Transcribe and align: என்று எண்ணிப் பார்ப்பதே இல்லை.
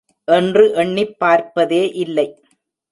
என்று 0.27 0.63
எண்ணிப் 0.73 1.19
பார்ப்பதே 1.19 1.91
இல்லை. 1.95 2.27